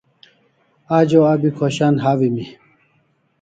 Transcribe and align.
Ajo 0.97 1.19
abi 1.33 1.49
khoshan 1.57 1.95
hawimi 2.03 2.43